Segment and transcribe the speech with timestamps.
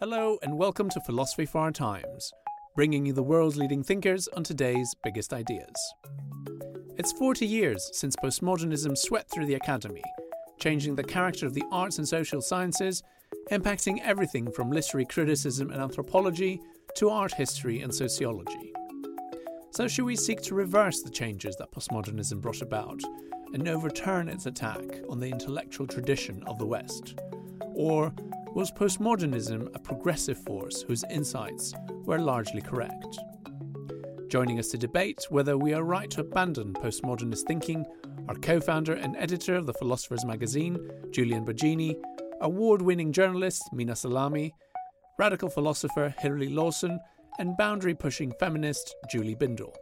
[0.00, 2.32] Hello, and welcome to Philosophy for Our Times,
[2.74, 5.94] bringing you the world's leading thinkers on today's biggest ideas.
[6.98, 10.02] It's 40 years since postmodernism swept through the academy,
[10.58, 13.04] changing the character of the arts and social sciences,
[13.52, 16.60] impacting everything from literary criticism and anthropology
[16.96, 18.72] to art history and sociology.
[19.70, 23.00] So, should we seek to reverse the changes that postmodernism brought about
[23.52, 27.14] and overturn its attack on the intellectual tradition of the West?
[27.76, 28.12] Or
[28.54, 31.74] was postmodernism a progressive force whose insights
[32.04, 33.18] were largely correct?
[34.28, 37.84] Joining us to debate whether we are right to abandon postmodernist thinking
[38.28, 40.78] are co founder and editor of the Philosopher's Magazine,
[41.10, 41.96] Julian Baggini,
[42.42, 44.54] award winning journalist Minna Salami,
[45.18, 47.00] radical philosopher Hilary Lawson,
[47.40, 49.74] and boundary pushing feminist Julie Bindel.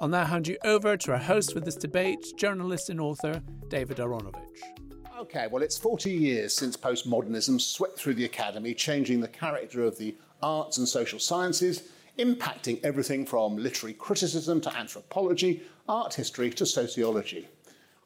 [0.00, 3.98] I'll now hand you over to our host for this debate, journalist and author David
[3.98, 4.83] Aaronovitch.
[5.16, 9.96] Okay, well, it's 40 years since postmodernism swept through the academy, changing the character of
[9.96, 11.84] the arts and social sciences,
[12.18, 17.46] impacting everything from literary criticism to anthropology, art history to sociology.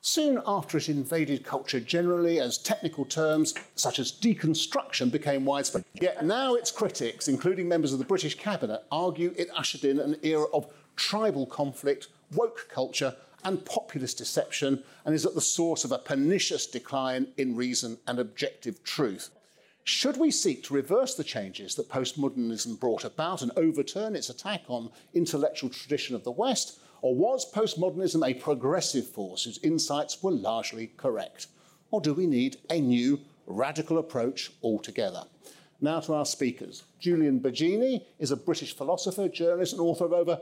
[0.03, 5.84] Soon after it invaded culture generally as technical terms such as deconstruction became widespread.
[5.94, 10.16] Yet now its critics, including members of the British Cabinet, argue it ushered in an
[10.22, 13.16] era of tribal conflict, woke culture,
[13.48, 18.19] and populist deception and is at the source of a pernicious decline in reason and
[18.19, 19.31] objective truth.
[19.84, 24.64] Should we seek to reverse the changes that postmodernism brought about and overturn its attack
[24.69, 30.31] on intellectual tradition of the West, or was postmodernism a progressive force whose insights were
[30.31, 31.47] largely correct?
[31.91, 35.25] Or do we need a new radical approach altogether?
[35.81, 36.84] Now to our speakers.
[37.00, 40.41] Julian Baggini is a British philosopher, journalist, and author of over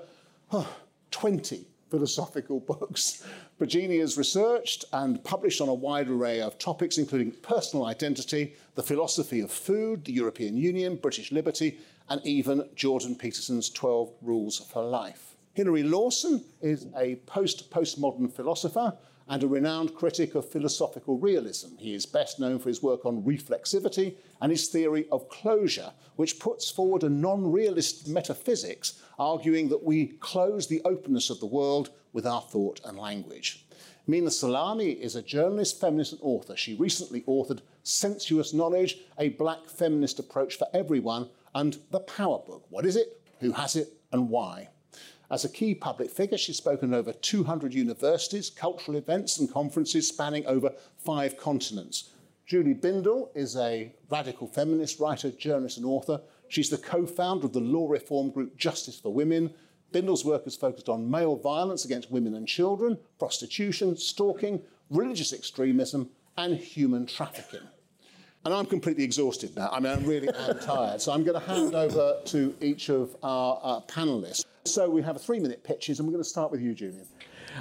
[0.51, 0.77] oh,
[1.13, 3.25] 20 philosophical books.
[3.61, 8.83] Baggini has researched and published on a wide array of topics, including personal identity, the
[8.83, 14.83] philosophy of food, the European Union, British liberty, and even Jordan Peterson's 12 Rules for
[14.83, 15.37] Life.
[15.55, 18.93] Hilary Lawson is a post postmodern philosopher
[19.29, 21.77] and a renowned critic of philosophical realism.
[21.79, 26.39] He is best known for his work on reflexivity and his theory of closure, which
[26.39, 31.91] puts forward a non realist metaphysics, arguing that we close the openness of the world
[32.13, 33.67] with our thought and language.
[34.07, 36.57] Minna Salami is a journalist, feminist, and author.
[36.57, 42.65] She recently authored Sensuous Knowledge, a black feminist approach for everyone, and The Power Book.
[42.71, 43.21] What is it?
[43.41, 43.95] Who has it?
[44.13, 44.69] And why?
[45.31, 50.07] As a key public figure, she's spoken at over 200 universities, cultural events, and conferences
[50.07, 52.11] spanning over five continents.
[52.47, 56.21] Julie Bindel is a radical feminist writer, journalist, and author.
[56.49, 59.53] She's the co founder of the law reform group Justice for Women.
[59.93, 66.11] Bindel's work is focused on male violence against women and children, prostitution, stalking, religious extremism,
[66.37, 67.67] and human trafficking.
[68.45, 69.71] And I'm completely exhausted now.
[69.73, 71.01] I mean, I really am tired.
[71.01, 74.45] So I'm going to hand over to each of our uh, panelists.
[74.67, 77.07] So we have three minute pitches, and we're going to start with you, Julian.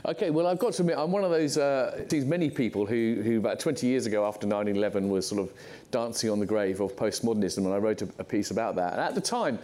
[0.04, 3.22] Okay, well, I've got to admit, I'm one of those, uh, these many people who,
[3.24, 5.54] who about 20 years ago after 9 11 was sort of
[5.92, 8.94] dancing on the grave of postmodernism, and I wrote a, a piece about that.
[8.94, 9.58] And at the time,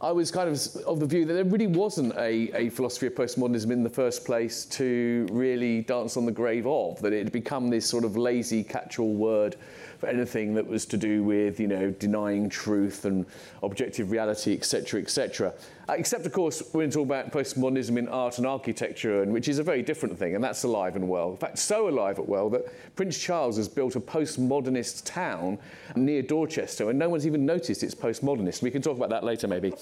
[0.00, 3.14] I was kind of of the view that there really wasn't a, a philosophy of
[3.14, 7.32] postmodernism in the first place to really dance on the grave of, that it had
[7.32, 9.56] become this sort of lazy catch-all word
[9.98, 13.24] for anything that was to do with, you know, denying truth and
[13.62, 15.54] objective reality, etc., etc.
[15.88, 19.62] Except, of course, we're going about postmodernism in art and architecture, and which is a
[19.62, 21.30] very different thing, and that's alive and well.
[21.30, 22.66] In fact, so alive and well that
[22.96, 25.58] Prince Charles has built a postmodernist town
[25.94, 28.62] near Dorchester, and no one's even noticed it's postmodernist.
[28.62, 29.72] We can talk about that later, maybe.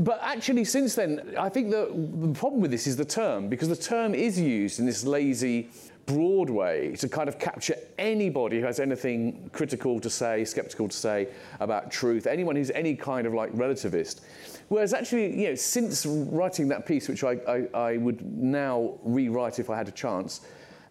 [0.00, 1.90] But actually, since then, I think the,
[2.26, 5.70] the problem with this is the term, because the term is used in this lazy
[6.06, 10.96] broad way to kind of capture anybody who has anything critical to say, skeptical to
[10.96, 11.28] say
[11.60, 14.20] about truth, anyone who's any kind of like relativist.
[14.72, 19.58] Whereas actually, you know, since writing that piece, which I, I, I would now rewrite
[19.58, 20.40] if I had a chance,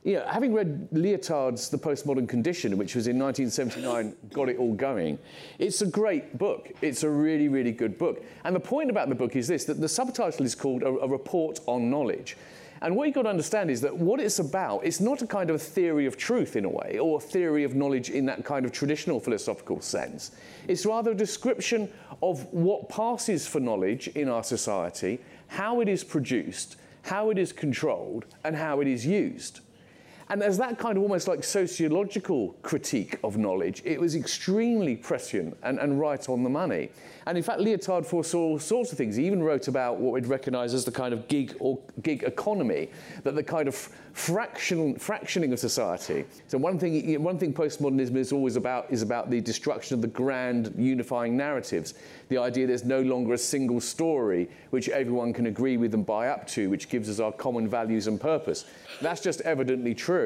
[0.03, 4.75] you know, having read Lyotard's The Postmodern Condition, which was in 1979, got it all
[4.75, 5.17] going,
[5.57, 6.71] it's a great book.
[6.83, 8.23] It's a really, really good book.
[8.43, 11.07] And the point about the book is this, that the subtitle is called A, a
[11.07, 12.37] Report on Knowledge.
[12.83, 15.49] And what you've got to understand is that what it's about, it's not a kind
[15.51, 18.43] of a theory of truth in a way, or a theory of knowledge in that
[18.43, 20.31] kind of traditional philosophical sense.
[20.67, 21.91] It's rather a description
[22.23, 27.53] of what passes for knowledge in our society, how it is produced, how it is
[27.53, 29.59] controlled, and how it is used.
[30.31, 35.57] And as that kind of almost like sociological critique of knowledge, it was extremely prescient
[35.61, 36.89] and, and right on the money.
[37.27, 39.17] And in fact, Lyotard foresaw all sorts of things.
[39.17, 42.89] He even wrote about what we'd recognize as the kind of gig or gig economy,
[43.23, 43.75] that the kind of
[44.13, 46.25] fraction, fractioning of society.
[46.47, 50.07] So one thing, one thing postmodernism is always about is about the destruction of the
[50.07, 51.93] grand unifying narratives.
[52.29, 56.29] The idea there's no longer a single story which everyone can agree with and buy
[56.29, 58.65] up to, which gives us our common values and purpose.
[59.01, 60.20] That's just evidently true.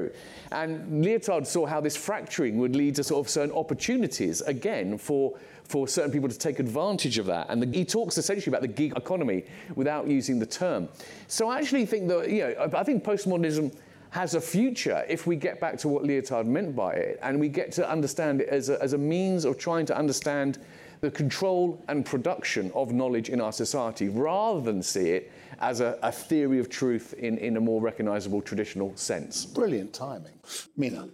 [0.52, 5.38] And Lyotard saw how this fracturing would lead to sort of certain opportunities, again, for
[5.66, 7.48] for certain people to take advantage of that.
[7.50, 9.46] And the, he talks essentially about the gig economy
[9.76, 10.88] without using the term.
[11.28, 13.76] So I actually think that, you know, I think postmodernism
[14.12, 17.50] has a future if we get back to what Lyotard meant by it and we
[17.50, 20.60] get to understand it as a, as a means of trying to understand
[21.02, 25.98] the control and production of knowledge in our society rather than see it as a,
[26.02, 29.46] a theory of truth in, in a more recognizable traditional sense.
[29.46, 30.34] Brilliant timing.
[30.78, 31.10] Minna.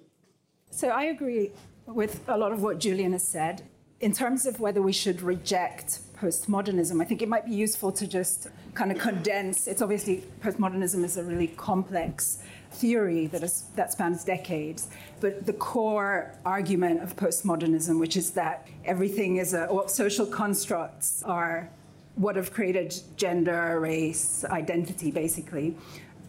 [0.70, 1.52] So I agree
[1.86, 3.64] with a lot of what Julian has said.
[4.00, 8.08] In terms of whether we should reject postmodernism, I think it might be useful to
[8.08, 9.68] just kind of condense.
[9.68, 12.40] It's obviously postmodernism is a really complex
[12.72, 14.88] theory that, is, that spans decades.
[15.20, 21.22] But the core argument of postmodernism, which is that everything is a, or social constructs
[21.24, 21.70] are
[22.16, 25.76] what have created gender, race, identity, basically.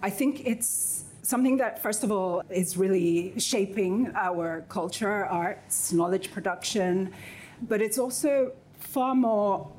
[0.02, 6.32] I think it's something that, first of all, is really shaping our culture, arts, knowledge
[6.32, 7.12] production,
[7.68, 9.70] but it's also far more,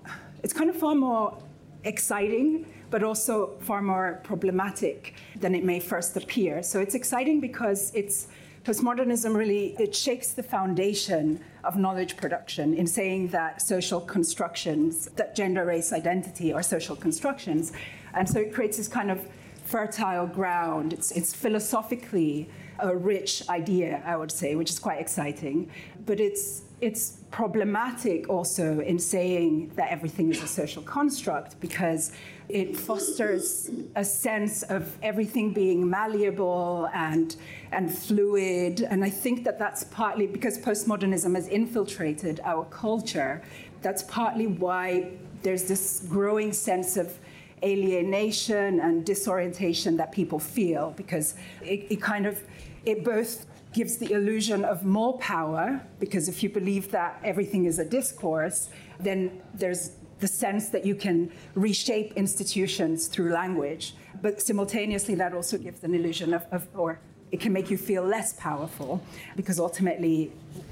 [0.44, 1.38] it's kind of far more
[1.83, 6.63] exciting, but also far more problematic than it may first appear.
[6.63, 8.27] So it's exciting because it's
[8.63, 15.36] postmodernism really it shakes the foundation of knowledge production in saying that social constructions, that
[15.36, 17.74] gender, race, identity are social constructions,
[18.13, 19.25] and so it creates this kind of
[19.65, 20.94] fertile ground.
[20.94, 22.50] It's, it's philosophically
[22.80, 25.69] a rich idea, I would say, which is quite exciting,
[26.06, 32.12] but it's it's problematic also in saying that everything is a social construct because
[32.50, 37.36] it fosters a sense of everything being malleable and,
[37.72, 38.81] and fluid.
[38.81, 43.42] And I think that that's partly because postmodernism has infiltrated our culture.
[43.81, 45.12] That's partly why
[45.42, 47.18] there's this growing sense of
[47.63, 52.42] alienation and disorientation that people feel because it, it kind of
[52.86, 57.80] it both gives the illusion of more power, because if you believe that everything is
[57.80, 58.69] a discourse,
[59.00, 59.92] then there's
[60.24, 61.18] the sense that you can
[61.54, 63.94] reshape institutions through language.
[64.22, 66.90] But simultaneously, that also gives an illusion of, of or
[67.34, 68.92] it can make you feel less powerful,
[69.36, 70.31] because ultimately,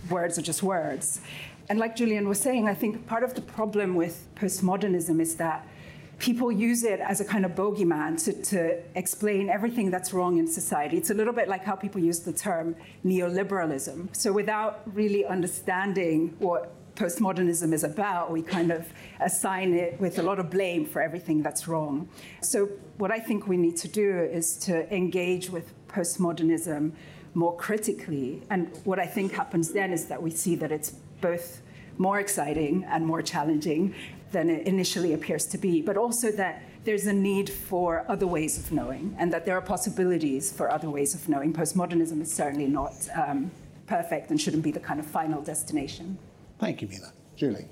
[0.10, 1.20] words are just words.
[1.68, 5.68] And like Julian was saying, I think part of the problem with postmodernism is that
[6.20, 8.58] people use it as a kind of bogeyman to, to
[8.96, 10.96] explain everything that's wrong in society.
[10.96, 14.16] It's a little bit like how people use the term neoliberalism.
[14.16, 18.88] So without really understanding what postmodernism is about, we kind of
[19.20, 22.10] assign it with a lot of blame for everything that's wrong.
[22.42, 22.66] So,
[22.98, 26.92] what I think we need to do is to engage with postmodernism
[27.34, 28.44] more critically.
[28.50, 31.62] And what I think happens then is that we see that it's both
[31.98, 33.96] more exciting and more challenging
[34.32, 38.58] than it initially appears to be, but also that there's a need for other ways
[38.58, 41.54] of knowing and that there are possibilities for other ways of knowing.
[41.54, 43.52] Postmodernism is certainly not um,
[43.86, 46.18] perfect and shouldn't be the kind of final destination.
[46.62, 47.12] Thank you, Minna.
[47.36, 47.66] Julie.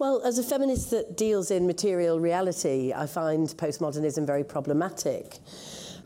[0.00, 5.38] Well, as a feminist that deals in material reality, I find postmodernism very problematic.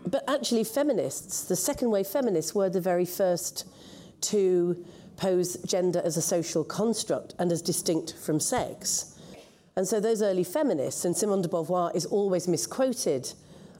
[0.06, 3.66] But actually, feminists, the second wave feminists, were the very first
[4.20, 4.84] to
[5.16, 9.18] pose gender as a social construct and as distinct from sex.
[9.74, 13.32] And so those early feminists, and Simone de Beauvoir is always misquoted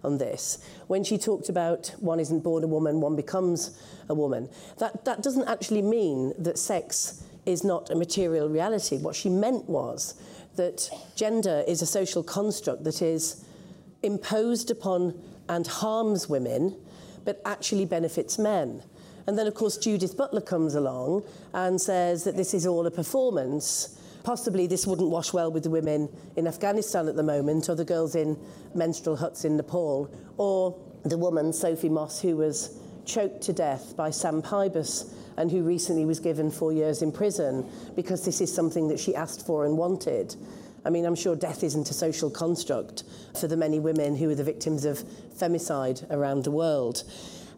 [0.03, 3.79] on this, when she talked about one isn't born a woman, one becomes
[4.09, 8.99] a woman, that, that doesn't actually mean that sex is not a material reality.
[8.99, 10.15] What she meant was
[10.57, 13.45] that gender is a social construct that is
[14.03, 16.77] imposed upon and harms women
[17.25, 18.83] but actually benefits men.
[19.27, 22.91] And then, of course, Judith Butler comes along and says that this is all a
[22.91, 23.99] performance.
[24.25, 27.85] Possibly this wouldn't wash well with the women in Afghanistan at the moment, or the
[27.85, 28.39] girls in
[28.75, 34.11] menstrual huts in Nepal, or the woman, Sophie Moss, who was choked to death by
[34.11, 38.89] Sam Pybus and who recently was given four years in prison because this is something
[38.89, 40.37] that she asked for and wanted.
[40.85, 43.05] I mean, I'm sure death isn't a social construct
[43.39, 44.99] for the many women who are the victims of
[45.39, 47.05] femicide around the world.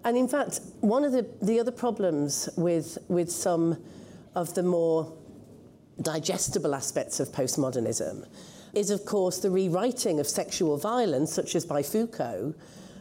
[0.05, 3.83] And in fact, one of the, the other problems with, with some
[4.35, 5.13] of the more
[6.01, 8.27] digestible aspects of postmodernism
[8.75, 12.55] is, of course, the rewriting of sexual violence, such as by Foucault,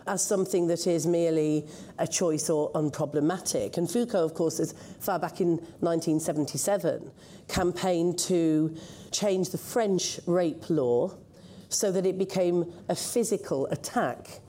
[0.08, 1.66] as something that is merely
[2.00, 3.78] a choice or unproblematic.
[3.78, 7.12] And Foucault, of course, as far back in 1977,
[7.48, 8.76] campaigned to
[9.12, 11.14] change the French rape law
[11.70, 14.40] so that it became a physical attack,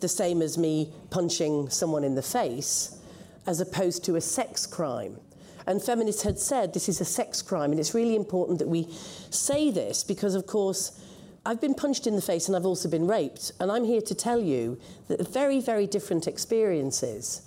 [0.00, 2.98] the same as me punching someone in the face,
[3.46, 5.18] as opposed to a sex crime.
[5.66, 8.88] And feminists had said this is a sex crime, and it's really important that we
[9.30, 11.00] say this because, of course,
[11.46, 13.52] I've been punched in the face and I've also been raped.
[13.60, 17.42] And I'm here to tell you that very, very different experiences.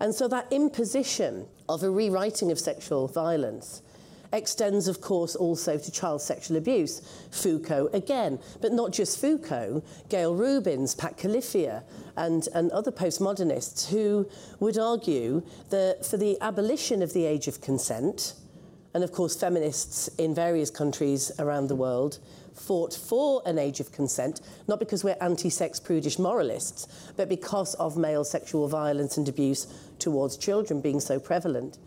[0.00, 3.82] And so that imposition of a rewriting of sexual violence
[4.32, 7.02] extends, of course, also to child sexual abuse.
[7.30, 11.82] Foucault again, but not just Foucault, Gayle Rubins, Pat Califia,
[12.16, 14.26] and, and other postmodernists who
[14.58, 18.34] would argue that for the abolition of the age of consent,
[18.94, 22.18] and of course, feminists in various countries around the world
[22.54, 27.74] fought for an age of consent, not because we're anti sex prudish moralists, but because
[27.74, 29.66] of male sexual violence and abuse
[29.98, 31.78] towards children being so prevalent.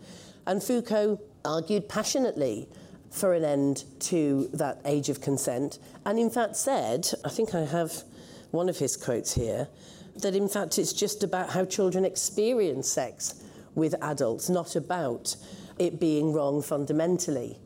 [0.46, 2.68] And Foucault argued passionately
[3.10, 7.64] for an end to that age of consent, and in fact said, I think I
[7.64, 8.02] have
[8.50, 9.68] one of his quotes here,
[10.16, 13.42] that in fact it's just about how children experience sex
[13.74, 15.36] with adults, not about
[15.78, 17.58] it being wrong fundamentally.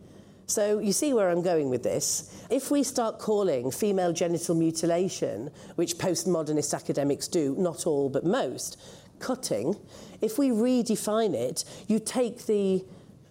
[0.50, 2.44] So you see where I'm going with this.
[2.50, 8.76] If we start calling female genital mutilation, which postmodernist academics do, not all but most,
[9.20, 9.76] cutting,
[10.20, 12.84] if we redefine it, you take the,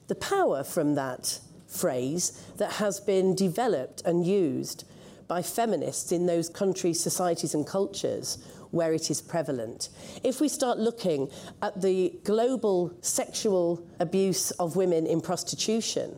[0.08, 4.86] the power from that phrase that has been developed and used
[5.28, 8.38] by feminists in those countries, societies, and cultures
[8.72, 9.90] where it is prevalent.
[10.24, 11.30] If we start looking
[11.62, 16.18] at the global sexual abuse of women in prostitution,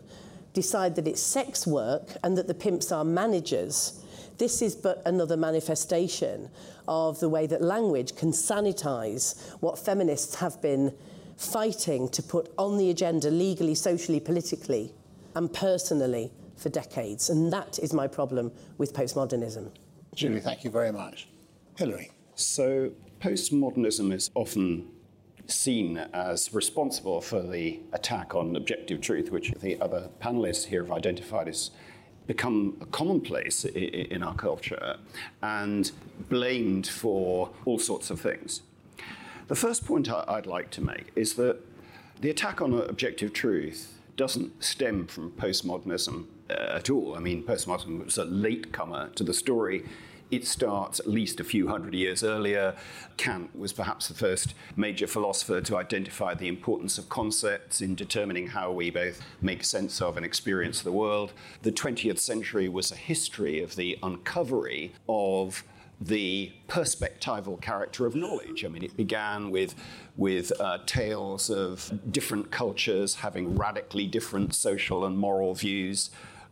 [0.54, 4.04] decide that it's sex work and that the pimps are managers,
[4.38, 6.50] this is but another manifestation
[6.88, 10.94] of the way that language can sanitize what feminists have been
[11.38, 14.94] fighting to put on the agenda legally, socially, politically,
[15.36, 17.30] and personally for decades.
[17.30, 19.72] And that is my problem with postmodernism.
[20.14, 21.28] Julie, thank you very much.
[21.78, 22.12] Hilary.
[22.36, 24.90] So, postmodernism is often
[25.48, 30.92] seen as responsible for the attack on objective truth, which the other panelists here have
[30.92, 31.72] identified as
[32.28, 34.98] become commonplace in our culture
[35.42, 35.92] and
[36.30, 38.62] blamed for all sorts of things.
[39.48, 41.58] The first point I'd like to make is that
[42.22, 47.16] the attack on objective truth doesn't stem from postmodernism uh, at all.
[47.16, 49.84] I mean, postmodernism was a latecomer to the story
[50.32, 52.76] it starts at least a few hundred years earlier.
[53.18, 58.48] Kant was perhaps the first major philosopher to identify the importance of concepts in determining
[58.48, 61.34] how we both make sense of and experience the world.
[61.62, 65.64] The 20th century was a history of the uncovery of
[66.00, 68.66] the perspectival character of knowledge.
[68.66, 69.76] I mean, it began with,
[70.18, 76.10] with uh, tales of different cultures having radically different social and moral views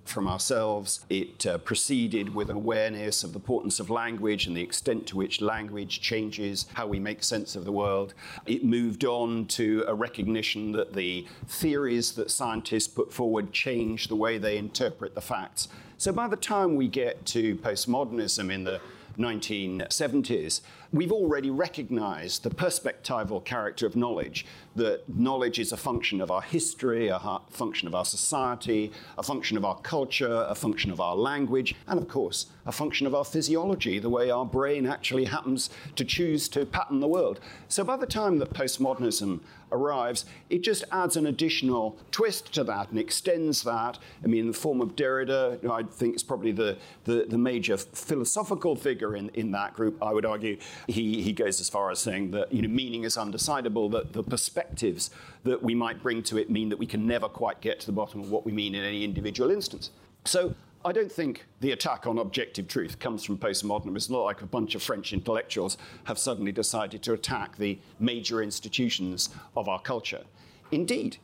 [0.09, 1.05] from ourselves.
[1.09, 5.41] It uh, proceeded with awareness of the importance of language and the extent to which
[5.41, 8.13] language changes how we make sense of the world.
[8.45, 14.15] It moved on to a recognition that the theories that scientists put forward change the
[14.15, 15.67] way they interpret the facts.
[15.97, 18.79] So by the time we get to postmodernism in the
[19.19, 20.61] 1970s,
[20.91, 24.45] we've already recognized the perspectival character of knowledge,
[24.75, 29.57] that knowledge is a function of our history, a function of our society, a function
[29.57, 33.25] of our culture, a function of our language, and of course, a function of our
[33.25, 37.39] physiology, the way our brain actually happens to choose to pattern the world.
[37.67, 42.89] So by the time that postmodernism arrives, it just adds an additional twist to that
[42.89, 43.97] and extends that.
[44.23, 47.77] I mean, in the form of Derrida, I think is probably the, the, the major
[47.77, 50.57] philosophical figure in, in that group, I would argue
[50.87, 54.23] he, he goes as far as saying that you know, meaning is undecidable, that the
[54.23, 55.11] perspectives
[55.43, 57.91] that we might bring to it mean that we can never quite get to the
[57.91, 59.91] bottom of what we mean in any individual instance.
[60.25, 60.53] So
[60.85, 63.95] I don't think the attack on objective truth comes from postmodernism.
[63.97, 68.41] It's not like a bunch of French intellectuals have suddenly decided to attack the major
[68.41, 70.23] institutions of our culture.
[70.71, 71.17] Indeed,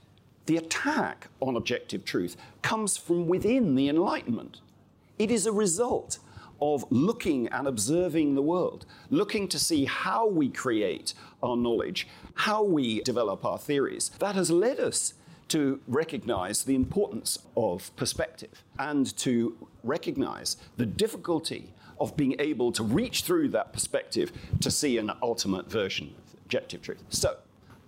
[0.46, 4.60] the attack on objective truth comes from within the Enlightenment.
[5.18, 6.20] It is a result
[6.62, 12.62] of looking and observing the world, looking to see how we create our knowledge, how
[12.62, 14.12] we develop our theories.
[14.20, 15.14] That has led us
[15.50, 22.84] to recognize the importance of perspective and to recognize the difficulty of being able to
[22.84, 27.04] reach through that perspective to see an ultimate version of objective truth.
[27.10, 27.38] So,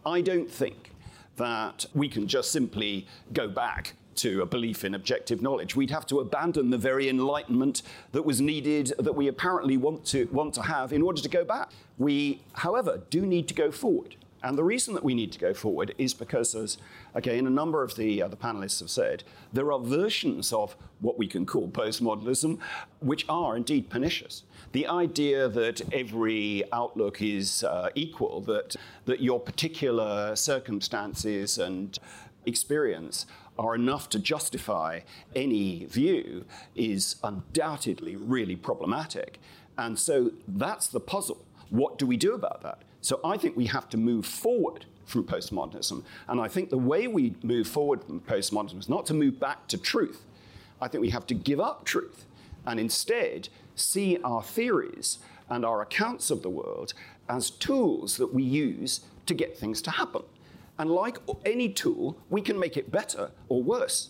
[0.06, 0.92] I don't think
[1.36, 5.76] that we can just simply go back to a belief in objective knowledge.
[5.76, 10.26] We'd have to abandon the very enlightenment that was needed, that we apparently want to,
[10.32, 11.72] want to have in order to go back.
[11.98, 14.16] We, however, do need to go forward.
[14.44, 16.78] And the reason that we need to go forward is because, as
[17.16, 21.28] again a number of the other panelists have said, there are versions of what we
[21.28, 22.60] can call postmodernism
[23.00, 24.44] which are indeed pernicious.
[24.74, 28.76] The idea that every outlook is uh, equal, that,
[29.06, 31.98] that your particular circumstances and
[32.46, 33.26] experience
[33.58, 35.00] are enough to justify
[35.36, 39.40] any view is undoubtedly really problematic.
[39.78, 41.44] And so that's the puzzle.
[41.70, 42.84] What do we do about that?
[43.08, 46.04] So I think we have to move forward from postmodernism.
[46.28, 49.66] And I think the way we move forward from postmodernism is not to move back
[49.70, 50.26] to truth.
[50.82, 52.26] I think we have to give up truth
[52.66, 56.94] and instead see our theories and our accounts of the world
[57.30, 60.24] as tools that we use to get things to happen.
[60.78, 64.10] And like any tool, we can make it better or worse.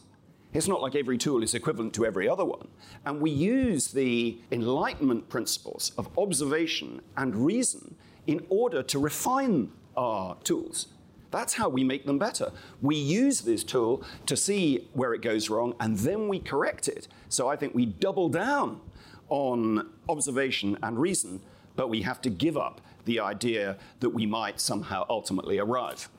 [0.55, 2.67] It's not like every tool is equivalent to every other one.
[3.05, 7.93] And we use the Enlightenment principles of observation and reason
[8.27, 10.87] in order to refine our tools.
[11.31, 12.51] That's how we make them better.
[12.81, 17.07] We use this tool to see where it goes wrong and then we correct it.
[17.29, 18.79] So I think we double down
[19.29, 21.41] on observation and reason,
[21.75, 26.09] but we have to give up the idea that we might somehow ultimately arrive.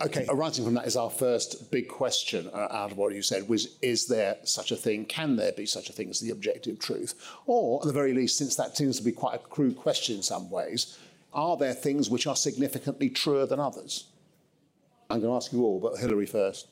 [0.00, 3.48] Okay, arising from that is our first big question uh, out of what you said
[3.48, 5.04] was is there such a thing?
[5.04, 7.14] Can there be such a thing as the objective truth?
[7.46, 10.22] Or, at the very least, since that seems to be quite a crude question in
[10.22, 10.98] some ways,
[11.34, 14.06] are there things which are significantly truer than others?
[15.10, 16.68] I'm going to ask you all, but Hilary first.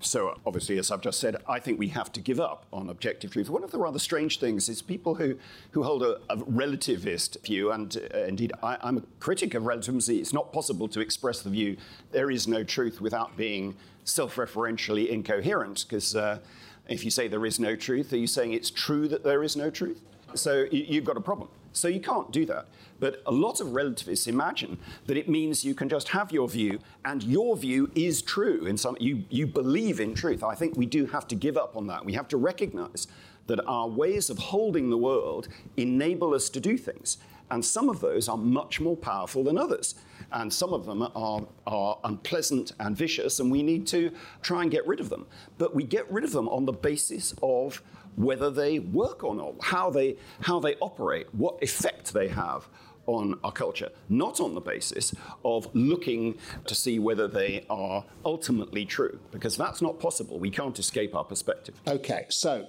[0.00, 3.30] So, obviously, as I've just said, I think we have to give up on objective
[3.30, 3.48] truth.
[3.48, 5.38] One of the rather strange things is people who,
[5.70, 10.16] who hold a, a relativist view, and uh, indeed, I, am a critic of relativism.
[10.16, 11.78] It's not possible to express the view
[12.12, 16.40] there is no truth without being self referentially incoherent, because uh,
[16.88, 19.56] if you say there is no truth, are you saying it's true that there is
[19.56, 20.02] no truth?
[20.34, 21.48] So, you, you've got a problem.
[21.76, 22.68] So, you can't do that.
[22.98, 26.78] But a lot of relativists imagine that it means you can just have your view
[27.04, 28.66] and your view is true.
[28.66, 30.42] In some, you, you believe in truth.
[30.42, 32.04] I think we do have to give up on that.
[32.04, 33.06] We have to recognize
[33.46, 37.18] that our ways of holding the world enable us to do things.
[37.50, 39.94] And some of those are much more powerful than others.
[40.32, 44.10] And some of them are, are unpleasant and vicious, and we need to
[44.42, 45.26] try and get rid of them.
[45.56, 47.80] But we get rid of them on the basis of
[48.16, 52.68] whether they work or not, how they, how they operate, what effect they have
[53.06, 58.84] on our culture, not on the basis of looking to see whether they are ultimately
[58.84, 60.38] true, because that's not possible.
[60.38, 61.80] We can't escape our perspective.
[61.86, 62.66] Okay, so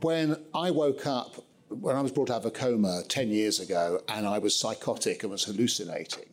[0.00, 4.00] when I woke up, when I was brought out of a coma 10 years ago,
[4.08, 6.26] and I was psychotic and was hallucinating,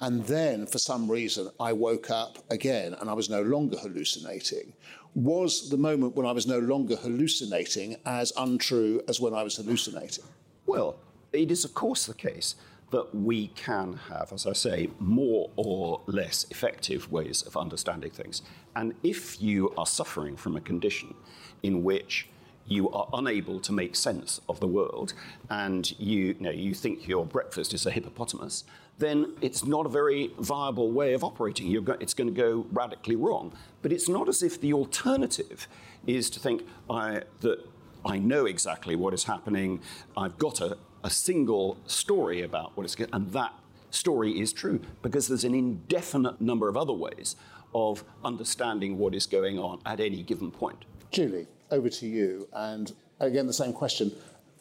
[0.00, 4.72] and then for some reason I woke up again and I was no longer hallucinating.
[5.14, 9.56] Was the moment when I was no longer hallucinating as untrue as when I was
[9.56, 10.24] hallucinating?
[10.64, 10.96] Well,
[11.32, 12.54] it is, of course, the case
[12.92, 18.42] that we can have, as I say, more or less effective ways of understanding things.
[18.76, 21.14] And if you are suffering from a condition
[21.62, 22.28] in which
[22.66, 25.14] you are unable to make sense of the world
[25.50, 28.64] and you, you, know, you think your breakfast is a hippopotamus,
[29.02, 31.72] then it's not a very viable way of operating.
[31.82, 33.52] Go- it's going to go radically wrong.
[33.82, 35.66] But it's not as if the alternative
[36.06, 37.58] is to think I, that
[38.04, 39.80] I know exactly what is happening,
[40.16, 43.52] I've got a, a single story about what is and that
[43.90, 47.36] story is true because there's an indefinite number of other ways
[47.74, 50.84] of understanding what is going on at any given point.
[51.10, 52.48] Julie, over to you.
[52.52, 54.12] And again, the same question.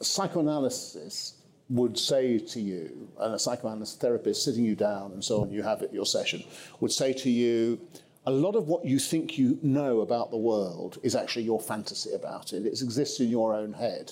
[0.02, 1.36] Psychoanalysis
[1.72, 5.64] would say to you, and a psychoanalyst therapist sitting you down and so on, you
[5.64, 6.44] have at your session,
[6.82, 7.80] would say to you,
[8.26, 12.12] a lot of what you think you know about the world is actually your fantasy
[12.14, 12.66] about it.
[12.66, 14.12] It exists in your own head.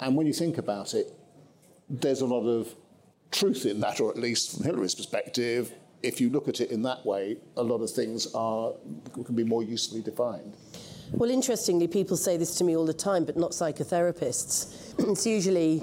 [0.00, 1.14] And when you think about it,
[1.88, 2.74] there's a lot of
[3.30, 6.82] truth in that, or at least from Hilary's perspective, if you look at it in
[6.82, 8.72] that way, a lot of things are
[9.24, 10.54] can be more usefully defined.
[11.12, 14.94] Well, interestingly, people say this to me all the time, but not psychotherapists.
[15.10, 15.82] it's usually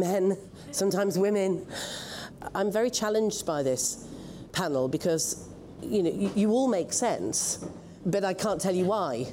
[0.00, 0.36] men,
[0.70, 1.66] sometimes women.
[2.54, 4.08] I'm very challenged by this
[4.52, 5.48] panel because
[5.82, 7.64] you know you, you all make sense,
[8.06, 9.26] but I can't tell you why.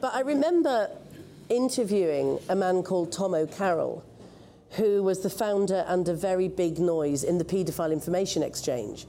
[0.00, 0.88] But I remember
[1.48, 4.04] interviewing a man called Tom O'Carroll,
[4.72, 9.06] who was the founder and a very big noise in the paedophile information exchange.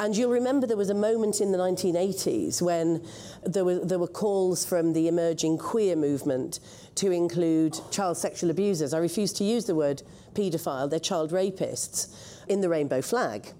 [0.00, 3.04] And you'll remember there was a moment in the 1980s when
[3.44, 6.58] there were, there were calls from the emerging queer movement
[6.96, 8.92] to include child sexual abusers.
[8.92, 10.02] I refuse to use the word
[10.34, 13.52] paedophile, they're child rapists, in the rainbow flag.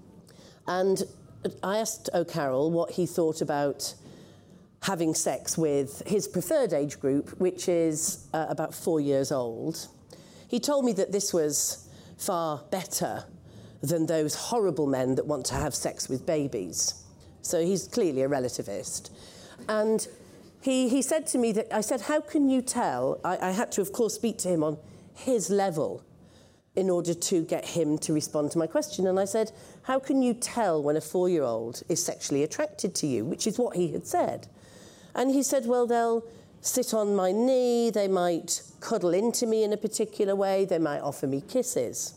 [0.67, 1.03] And
[1.63, 3.93] I asked O'Carroll what he thought about
[4.83, 9.87] having sex with his preferred age group, which is uh, about four years old.
[10.47, 13.23] He told me that this was far better
[13.85, 17.03] than those horrible men that want to have sex with babies.
[17.41, 19.11] So he's clearly a relativist.
[19.69, 20.07] And
[20.61, 23.19] he, he said to me that, I said, How can you tell?
[23.23, 24.77] I, I had to, of course, speak to him on
[25.13, 26.03] his level
[26.75, 29.07] in order to get him to respond to my question.
[29.07, 29.51] And I said,
[29.83, 33.23] How can you tell when a four year old is sexually attracted to you?
[33.25, 34.47] Which is what he had said.
[35.13, 36.25] And he said, Well, they'll
[36.61, 40.99] sit on my knee, they might cuddle into me in a particular way, they might
[40.99, 42.15] offer me kisses.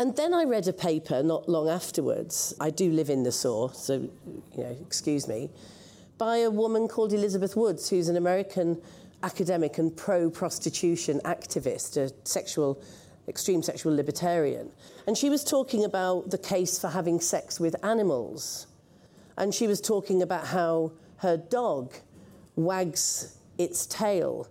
[0.00, 2.54] And then I read a paper not long afterwards.
[2.58, 4.08] I do live in the SAW, so,
[4.56, 5.50] you know, excuse me,
[6.16, 8.80] by a woman called Elizabeth Woods, who's an American
[9.22, 12.82] academic and pro prostitution activist, a sexual,
[13.28, 14.70] extreme sexual libertarian.
[15.06, 18.68] And she was talking about the case for having sex with animals.
[19.36, 21.92] And she was talking about how her dog
[22.56, 24.48] wags its tail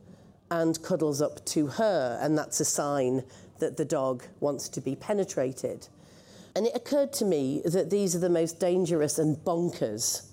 [0.52, 3.24] and cuddles up to her, and that's a sign
[3.60, 5.88] that the dog wants to be penetrated.
[6.56, 10.30] And it occurred to me that these are the most dangerous and bonkers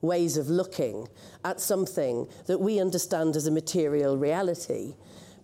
[0.00, 1.08] ways of looking
[1.44, 4.94] at something that we understand as a material reality.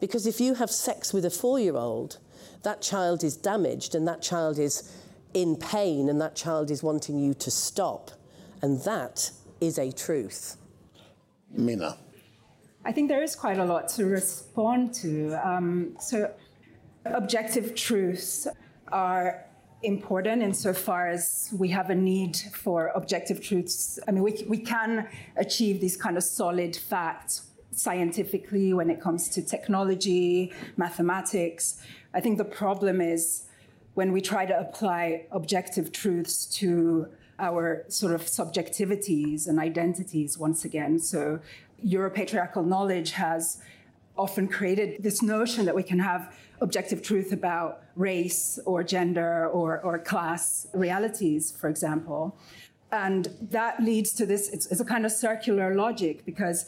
[0.01, 2.19] Because if you have sex with a four year old,
[2.63, 4.93] that child is damaged and that child is
[5.35, 8.13] in pain and that child is wanting you to stop.
[8.63, 10.57] And that is a truth.
[11.51, 11.99] Minna.
[12.85, 15.33] I think there is quite a lot to respond to.
[15.47, 16.31] Um, so,
[17.05, 18.47] objective truths
[18.89, 19.45] are
[19.83, 23.99] important insofar as we have a need for objective truths.
[24.09, 29.29] I mean, we, we can achieve these kind of solid facts scientifically when it comes
[29.31, 31.81] to technology, mathematics.
[32.15, 33.45] I think the problem is
[33.95, 40.65] when we try to apply objective truths to our sort of subjectivities and identities once
[40.65, 40.99] again.
[40.99, 41.41] So
[41.85, 43.61] Europatriarchal knowledge has
[44.17, 49.81] often created this notion that we can have objective truth about race or gender or,
[49.81, 52.37] or class realities, for example.
[52.93, 56.67] And that leads to this, it's, it's a kind of circular logic because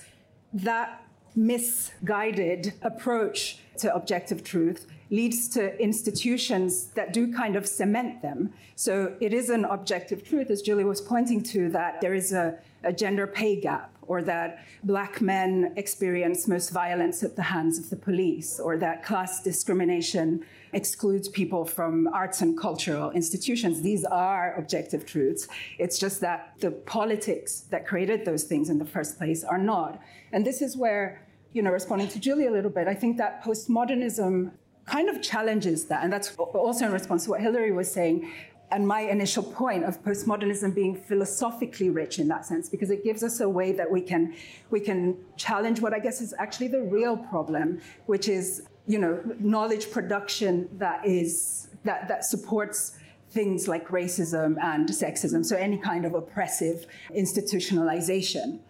[0.53, 1.03] that
[1.37, 8.53] misguided approach to objective truth leads to institutions that do kind of cement them.
[8.75, 12.59] So it is an objective truth, as Julie was pointing to, that there is a,
[12.83, 17.91] a gender pay gap or that black men experience most violence at the hands of
[17.91, 23.83] the police, or that class discrimination excludes people from arts and cultural institutions.
[23.83, 25.49] These are objective truths.
[25.79, 30.01] It's just that the politics that created those things in the first place are not.
[30.33, 33.43] And this is where, you know, responding to Julie a little bit, I think that
[33.43, 34.53] postmodernism
[34.87, 36.05] kind of challenges that.
[36.05, 38.31] And that's also in response to what Hilary was saying
[38.71, 43.23] and my initial point of postmodernism being philosophically rich in that sense because it gives
[43.23, 44.35] us a way that we can
[44.71, 49.23] we can challenge what i guess is actually the real problem which is you know
[49.39, 52.97] knowledge production that is that that supports
[53.31, 58.61] things like racism and sexism so any kind of oppressive institutionalization.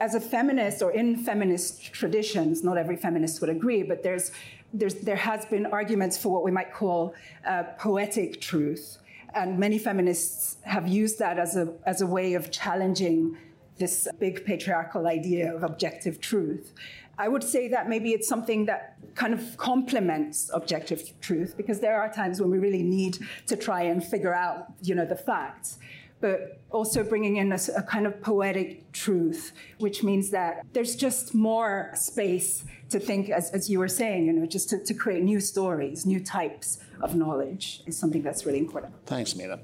[0.00, 4.30] As a feminist or in feminist traditions not every feminist would agree but there's
[4.74, 7.14] there's, there has been arguments for what we might call
[7.46, 8.98] uh, poetic truth,
[9.36, 13.36] and many feminists have used that as a, as a way of challenging
[13.78, 16.72] this big patriarchal idea of objective truth.
[17.18, 22.00] I would say that maybe it's something that kind of complements objective truth because there
[22.00, 25.78] are times when we really need to try and figure out, you know, the facts
[26.20, 31.34] but also bringing in a, a, kind of poetic truth, which means that there's just
[31.34, 35.22] more space to think, as, as you were saying, you know, just to, to create
[35.22, 38.92] new stories, new types of knowledge is something that's really important.
[39.04, 39.58] Thanks, Minna.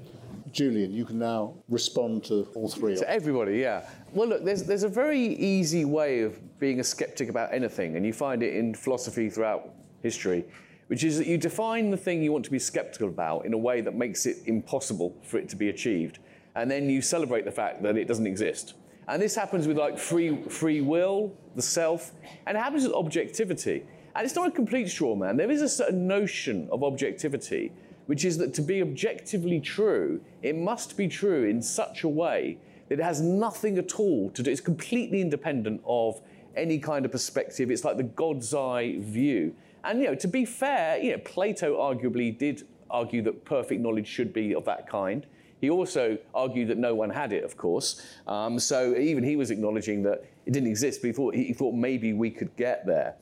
[0.51, 2.95] Julian, you can now respond to all three.
[2.95, 3.89] To everybody, yeah.
[4.13, 8.05] Well, look, there's, there's a very easy way of being a skeptic about anything, and
[8.05, 9.69] you find it in philosophy throughout
[10.03, 10.45] history,
[10.87, 13.57] which is that you define the thing you want to be skeptical about in a
[13.57, 16.19] way that makes it impossible for it to be achieved
[16.55, 18.75] and then you celebrate the fact that it doesn't exist.
[19.07, 22.11] And this happens with like free, free will, the self,
[22.45, 23.83] and it happens with objectivity.
[24.15, 25.37] And it's not a complete straw man.
[25.37, 27.71] There is a certain notion of objectivity,
[28.05, 32.57] which is that to be objectively true, it must be true in such a way
[32.89, 36.21] that it has nothing at all to do, it's completely independent of
[36.55, 37.71] any kind of perspective.
[37.71, 39.55] It's like the God's eye view.
[39.83, 44.07] And you know, to be fair, you know, Plato arguably did argue that perfect knowledge
[44.07, 45.25] should be of that kind.
[45.63, 48.05] He also argued that no one had it, of course.
[48.27, 51.73] Um, so even he was acknowledging that it didn't exist, but he thought, he thought
[51.73, 53.15] maybe we could get there.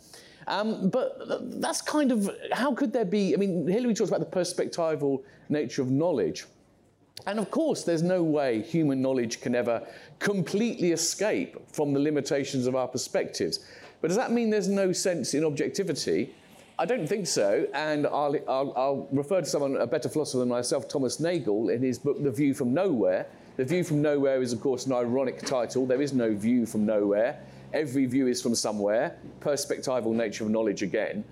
[0.48, 1.20] Um, but
[1.62, 3.36] that's kind of how could there be?
[3.36, 6.46] I mean, Hilary talks about the perspectival nature of knowledge.
[7.28, 12.66] And of course, there's no way human knowledge can ever completely escape from the limitations
[12.66, 13.60] of our perspectives.
[14.02, 16.34] But does that mean there's no sense in objectivity?
[16.82, 20.50] I don't think so, and I'll, I'll, I'll, refer to someone, a better philosopher than
[20.50, 23.28] myself, Thomas Nagel, in his book The View from Nowhere.
[23.58, 25.86] The View from Nowhere is, of course, an ironic title.
[25.86, 27.40] There is no view from nowhere.
[27.72, 29.16] Every view is from somewhere.
[29.42, 31.24] Perspectival nature of knowledge again.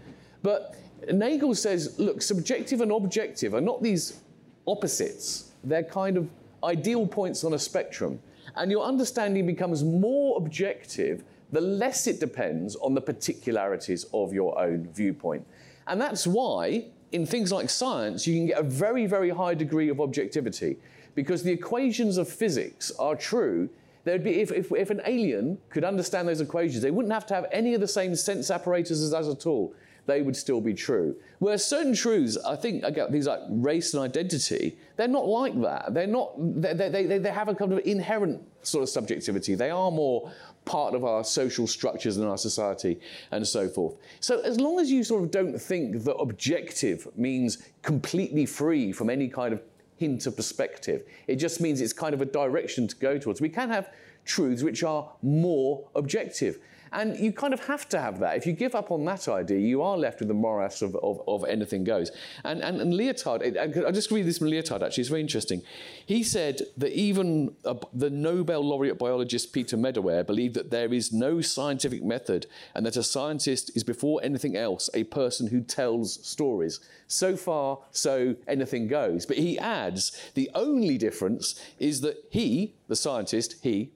[0.44, 0.76] But
[1.12, 4.22] Nagel says, look, subjective and objective are not these
[4.68, 5.50] opposites.
[5.64, 6.30] They're kind of
[6.64, 8.20] ideal points on a spectrum.
[8.56, 14.60] And your understanding becomes more objective the less it depends on the particularities of your
[14.60, 15.46] own viewpoint.
[15.88, 19.90] And that's why, in things like science, you can get a very, very high degree
[19.90, 20.78] of objectivity
[21.16, 23.70] because the equations of physics are true.
[24.04, 27.34] There'd be, if, if, if an alien could understand those equations, they wouldn't have to
[27.34, 29.74] have any of the same sense apparatus as us at all.
[30.06, 31.16] They would still be true.
[31.38, 35.94] Whereas certain truths, I think, again, things like race and identity, they're not like that.
[35.94, 39.54] They're not, they, they, they, they have a kind of inherent sort of subjectivity.
[39.56, 40.32] They are more
[40.70, 43.00] part of our social structures in our society
[43.32, 43.96] and so forth.
[44.20, 49.10] So as long as you sort of don't think that objective means completely free from
[49.10, 49.64] any kind of
[49.98, 53.42] hint of perspective, it just means it's kind of a direction to go towards.
[53.42, 53.90] We can have
[54.26, 56.60] truths which are more objective.
[56.92, 58.38] And you kind of have to have that.
[58.38, 61.22] If you give up on that idea, you are left with the morass of, of,
[61.28, 62.12] of anything goes.
[62.44, 65.62] And, and, and Lyotard, I'll just read this from Lyotard actually, it's very interesting.
[66.06, 67.56] He said that even
[67.94, 72.98] the Nobel laureate biologist Peter Medawar believed that there is no scientific method and that
[72.98, 76.80] a scientist is before anything else a person who tells stories.
[77.08, 79.26] So far, so anything goes.
[79.26, 83.92] But he adds the only difference is that he, the scientist, he,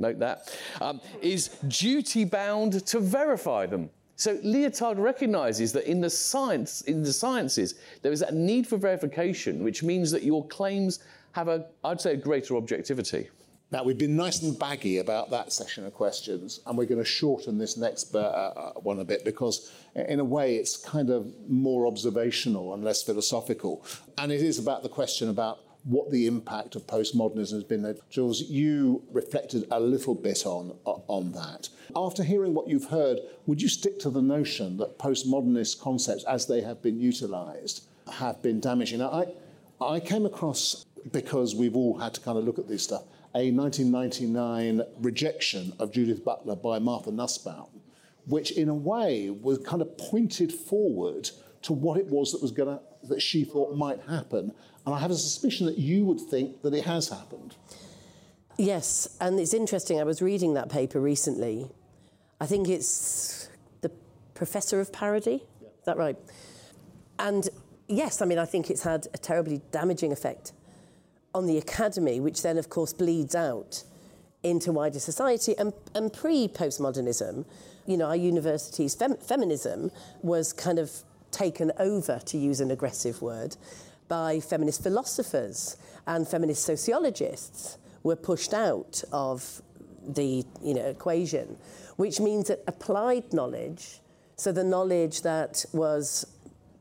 [0.00, 3.90] note that, um, is duty bound to verify them.
[4.16, 8.76] So Lyotard recognizes that in the science, in the sciences, there is a need for
[8.76, 10.98] verification, which means that your claims
[11.32, 13.30] have a, I'd say, a greater objectivity.
[13.72, 17.04] Now, we've been nice and baggy about that session of questions, and we're going to
[17.04, 21.32] shorten this next uh, uh, one a bit because, in a way, it's kind of
[21.48, 23.86] more observational and less philosophical.
[24.18, 27.82] And it is about the question about what the impact of postmodernism has been.
[27.82, 27.96] there.
[28.10, 31.68] Jules, you reflected a little bit on, uh, on that.
[31.96, 36.46] After hearing what you've heard, would you stick to the notion that postmodernist concepts, as
[36.46, 38.98] they have been utilised, have been damaging?
[38.98, 39.10] Now,
[39.80, 43.04] I, I came across, because we've all had to kind of look at this stuff,
[43.34, 47.68] a 1999 rejection of Judith Butler by Martha Nussbaum,
[48.26, 51.30] which in a way was kind of pointed forward
[51.62, 54.52] to what it was that was going to that she thought might happen
[54.86, 57.54] and I have a suspicion that you would think that it has happened.
[58.56, 60.00] Yes, and it's interesting.
[60.00, 61.70] I was reading that paper recently.
[62.40, 63.48] I think it's
[63.80, 63.90] the
[64.34, 65.42] Professor of Parody.
[65.60, 65.68] Yeah.
[65.68, 66.16] Is that right?
[67.18, 67.48] And
[67.88, 70.52] yes, I mean, I think it's had a terribly damaging effect
[71.34, 73.82] on the academy, which then, of course, bleeds out
[74.42, 75.56] into wider society.
[75.58, 77.44] And, and pre postmodernism,
[77.86, 79.90] you know, our university's fem- feminism
[80.22, 80.90] was kind of
[81.30, 83.56] taken over, to use an aggressive word,
[84.10, 85.76] by feminist philosophers
[86.08, 89.62] and feminist sociologists were pushed out of
[90.06, 91.56] the you know, equation,
[91.96, 94.00] which means that applied knowledge,
[94.36, 96.26] so the knowledge that was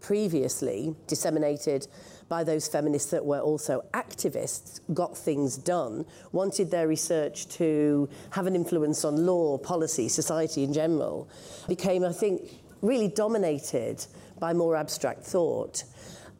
[0.01, 1.87] previously disseminated
[2.29, 8.47] by those feminists that were also activists, got things done, wanted their research to have
[8.47, 11.29] an influence on law, policy, society in general,
[11.67, 12.41] became, I think,
[12.81, 14.05] really dominated
[14.39, 15.83] by more abstract thought.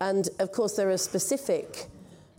[0.02, 1.88] And of course, there are specific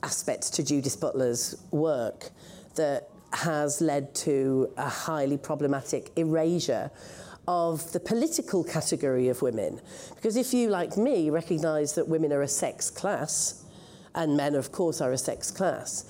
[0.02, 2.30] aspects to Judith Butler's work
[2.76, 6.90] that has led to a highly problematic erasure
[7.46, 9.80] of the political category of women.
[10.14, 13.64] Because if you, like me, recognise that women are a sex class,
[14.14, 16.04] and men, of course, are a sex class,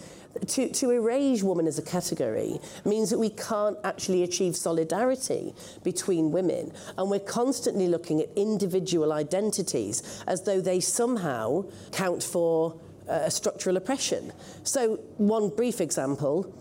[0.46, 6.30] to, to erase woman as a category means that we can't actually achieve solidarity between
[6.30, 6.72] women.
[6.96, 13.76] And we're constantly looking at individual identities as though they somehow count for uh, structural
[13.76, 14.32] oppression.
[14.62, 16.54] So, one brief example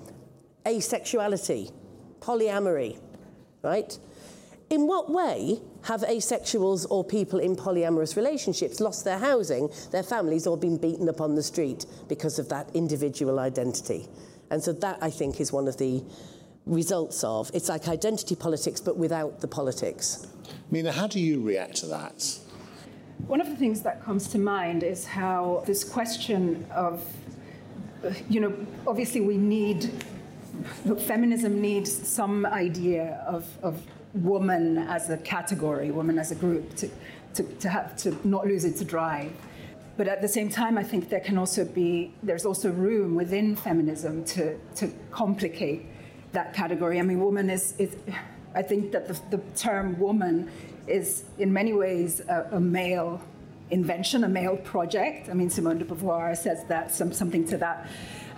[0.66, 1.72] asexuality,
[2.20, 3.00] polyamory,
[3.62, 3.98] right?
[4.70, 10.46] In what way have asexuals or people in polyamorous relationships lost their housing, their families,
[10.46, 14.08] or been beaten up on the street because of that individual identity?
[14.52, 16.04] And so that, I think, is one of the
[16.68, 20.28] results of it's like identity politics, but without the politics.
[20.70, 22.38] Minna, how do you react to that?
[23.26, 27.04] One of the things that comes to mind is how this question of,
[28.30, 28.54] you know,
[28.86, 29.92] obviously we need,
[31.08, 33.82] feminism needs some idea of, of
[34.14, 36.90] woman as a category, woman as a group, to,
[37.36, 39.32] to, to have to not lose its drive.
[39.98, 43.56] But at the same time, I think there can also be, there's also room within
[43.56, 45.86] feminism to, to complicate
[46.32, 47.00] that category.
[47.00, 47.96] I mean, woman is, is
[48.56, 50.50] I think that the, the term woman
[50.88, 53.22] is in many ways a, a, male
[53.72, 55.30] invention, a male project.
[55.30, 57.90] I mean, Simone de Beauvoir says that, some, something to that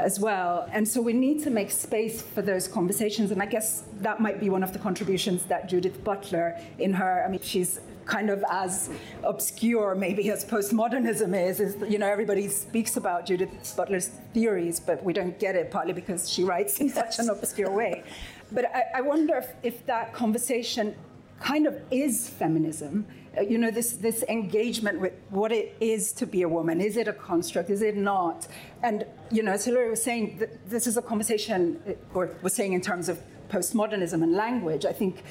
[0.02, 0.68] as well.
[0.72, 3.32] And so we need to make space for those conversations.
[3.32, 7.24] And I guess that might be one of the contributions that Judith Butler, in her,
[7.26, 8.90] I mean, she's kind of as
[9.24, 15.04] obscure maybe as postmodernism is, is you know everybody speaks about Judith Butler's theories but
[15.04, 18.04] we don't get it partly because she writes in such an obscure way
[18.52, 20.96] but I, I wonder if, if that conversation
[21.42, 23.06] kind of is feminism.
[23.38, 26.82] Uh, you know, this, this engagement with what it is to be a woman.
[26.82, 27.70] Is it a construct?
[27.70, 28.48] Is it not?
[28.84, 32.74] And, you know, as Hilary was saying, this is a conversation, uh, or was saying
[32.74, 34.86] in terms of postmodernism and language.
[34.86, 35.24] I think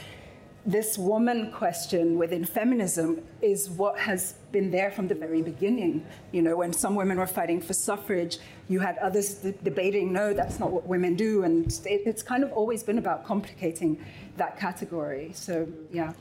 [0.65, 6.07] this woman question within feminism is what has been there from the very beginning.
[6.33, 10.59] You know, when some women were fighting for suffrage, you had others debating, no, that's
[10.59, 11.45] not what women do.
[11.45, 14.03] And it, it's kind of always been about complicating
[14.37, 15.33] that category.
[15.35, 16.13] So, yeah.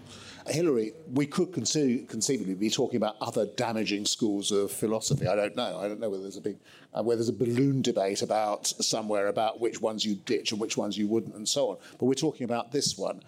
[0.52, 5.28] Hilary, we could conceivably be talking about other damaging schools of philosophy.
[5.28, 5.80] I don't know.
[5.80, 6.58] I don't know whether there's a big,
[6.94, 10.98] uh, there's a balloon debate about somewhere about which ones you ditch and which ones
[10.98, 11.78] you wouldn't, and so on.
[11.98, 13.22] But we're talking about this one.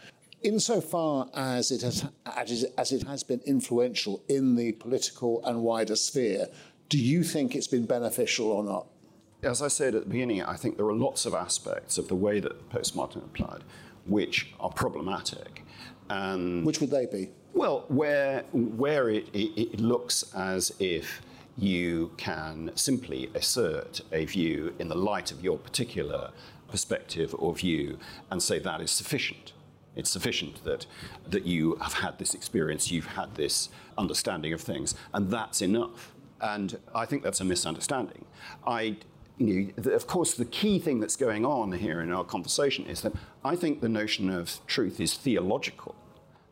[0.44, 6.48] Insofar as it has, as it has been influential in the political and wider sphere,
[6.90, 8.88] do you think it's been beneficial or not?
[9.44, 12.16] As I said at the beginning, I think there are lots of aspects of the
[12.16, 13.64] way that postmodern applied
[14.06, 15.64] which are problematic.
[16.12, 17.30] And which would they be?
[17.54, 21.22] Well, where where it, it, it looks as if
[21.58, 26.32] you can simply assert a view in the light of your particular
[26.70, 28.00] perspective or view
[28.32, 29.54] and say that is sufficient.
[29.96, 30.86] It's sufficient that,
[31.30, 36.14] that you have had this experience, you've had this understanding of things, and that's enough.
[36.40, 38.26] And I think that's a misunderstanding.
[38.66, 38.98] I,
[39.38, 43.02] you know, of course, the key thing that's going on here in our conversation is
[43.02, 45.96] that I think the notion of truth is theological.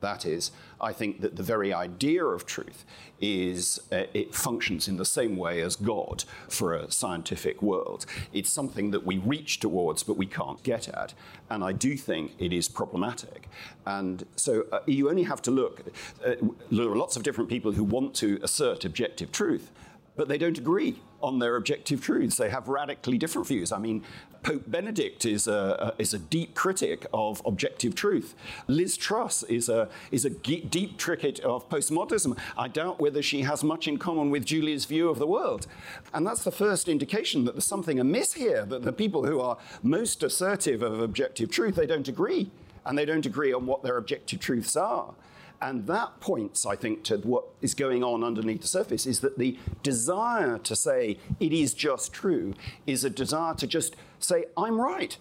[0.02, 2.86] That is, I think that the very idea of truth
[3.20, 8.06] is uh, it functions in the same way as God for a scientific world.
[8.32, 11.14] It's something that we reach towards but we can't get at.
[11.50, 13.50] And I do think it is problematic.
[13.86, 15.82] And so uh, you only have to look.
[16.26, 16.36] Uh,
[16.72, 19.72] there are lots of different people who want to assert objective truth
[20.20, 22.36] but they don't agree on their objective truths.
[22.36, 23.72] They have radically different views.
[23.72, 24.04] I mean,
[24.44, 28.36] Pope Benedict is a, a is a deep critic of objective truth.
[28.68, 32.38] Liz Truss is a, is a deep critic of postmodernism.
[32.58, 35.68] I doubt whether she has much in common with Julia's view of the world.
[36.14, 39.58] And that's the first indication that there's something amiss here, that the people who are
[39.82, 42.52] most assertive of objective truth, they don't agree.
[42.86, 45.14] And they don't agree on what their objective truths are.
[45.62, 49.38] And that points, I think, to what is going on underneath the surface is that
[49.38, 52.54] the desire to say it is just true
[52.88, 55.18] is a desire to just say, I'm right.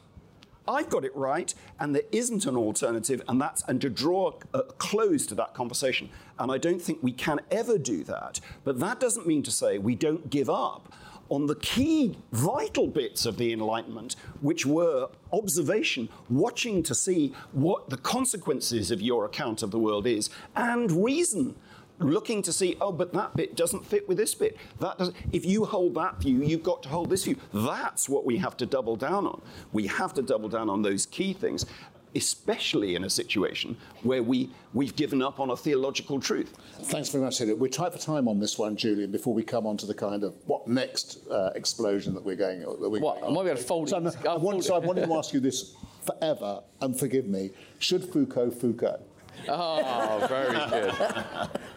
[0.68, 4.62] I've got it right, and there isn't an alternative, and that's and to draw a
[4.64, 6.10] close to that conversation.
[6.38, 8.40] And I don't think we can ever do that.
[8.64, 10.92] But that doesn't mean to say we don't give up
[11.28, 17.90] on the key vital bits of the Enlightenment, which were observation, watching to see what
[17.90, 21.54] the consequences of your account of the world is, and reason.
[22.00, 24.56] Looking to see, oh, but that bit doesn't fit with this bit.
[24.78, 25.16] That doesn't.
[25.32, 27.36] If you hold that view, you've got to hold this view.
[27.52, 29.42] That's what we have to double down on.
[29.72, 31.66] We have to double down on those key things
[32.14, 36.54] especially in a situation where we, we've given up on a theological truth.
[36.82, 37.56] Thanks very much, Hilary.
[37.56, 40.24] We're tight for time on this one, Julian, before we come on to the kind
[40.24, 43.20] of what next uh, explosion that we're going that we're What?
[43.20, 44.26] Going I might be able to fold so, it.
[44.26, 45.74] I, want, so I wanted to ask you this
[46.04, 47.50] forever, and forgive me.
[47.78, 49.02] Should Foucault Foucault?
[49.48, 50.94] Oh, very good.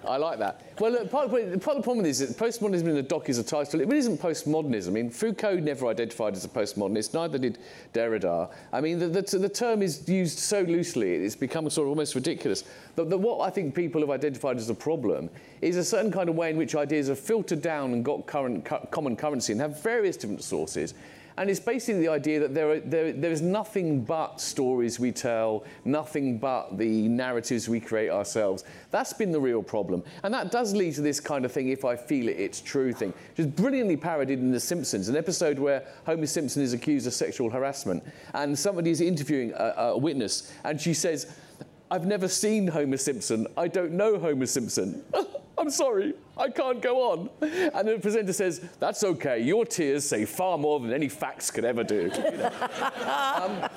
[0.08, 0.62] I like that.
[0.80, 3.82] Well, look, part, of, the problem is that postmodernism in the doc is a title.
[3.82, 4.88] It really isn't postmodernism.
[4.88, 7.60] I mean, Foucault never identified as a postmodernist, neither did
[7.94, 8.50] Derrida.
[8.74, 12.16] I mean, the, the, the term is used so loosely, it's become sort of almost
[12.16, 12.64] ridiculous.
[12.96, 15.30] But the, what I think people have identified as a problem
[15.62, 18.66] is a certain kind of way in which ideas are filtered down and got current,
[18.66, 20.94] cu- common currency and have various different sources.
[21.38, 25.12] And it's basically the idea that there, are, there, there is nothing but stories we
[25.12, 28.64] tell, nothing but the narratives we create ourselves.
[28.92, 30.04] That's been the real problem.
[30.24, 32.94] And that does lead to this kind of thing, if I feel it, it's true
[32.94, 37.08] thing, which is brilliantly parodied in The Simpsons, an episode where Homer Simpson is accused
[37.08, 38.04] of sexual harassment.
[38.34, 41.34] And somebody is interviewing a, a witness, and she says,
[41.90, 43.48] I've never seen Homer Simpson.
[43.58, 45.04] I don't know Homer Simpson.
[45.62, 47.30] I'm sorry, I can't go on.
[47.42, 51.66] And the presenter says, That's okay, your tears say far more than any facts could
[51.66, 52.12] ever do.
[52.14, 52.52] You know?
[53.06, 53.70] um,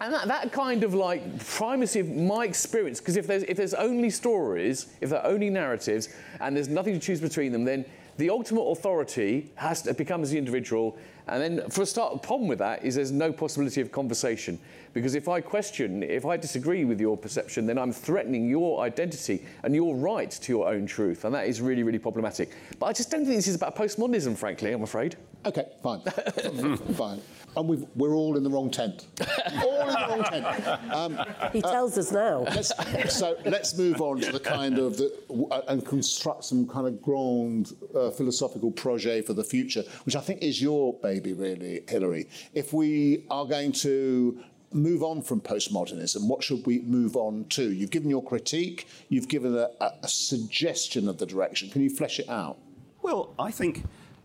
[0.00, 3.74] and that, that, kind of like primacy of my experience, because if there's, if there's
[3.74, 6.08] only stories, if there are only narratives,
[6.40, 7.84] and there's nothing to choose between them, then
[8.16, 10.96] the ultimate authority has to, becomes the individual.
[11.26, 14.58] And then, for a start, the problem with that is there's no possibility of conversation.
[14.92, 19.44] Because if I question, if I disagree with your perception, then I'm threatening your identity
[19.62, 21.24] and your right to your own truth.
[21.24, 22.50] And that is really, really problematic.
[22.78, 25.16] But I just don't think this is about postmodernism, frankly, I'm afraid.
[25.44, 26.00] OK, fine.
[26.94, 27.20] fine
[27.56, 29.06] and we are all in the wrong tent.
[29.62, 30.92] all in the wrong tent.
[30.92, 31.20] Um,
[31.52, 32.40] he tells uh, us now.
[32.40, 35.12] Let's, so let's move on to the kind of the,
[35.50, 40.20] uh, and construct some kind of grand uh, philosophical projet for the future, which I
[40.20, 42.28] think is your baby, really, Hilary.
[42.52, 44.42] If we are going to
[44.72, 47.72] move on from postmodernism, what should we move on to?
[47.72, 51.70] You've given your critique, you've given a, a, a suggestion of the direction.
[51.70, 52.58] Can you flesh it out?
[53.02, 53.84] Well, I think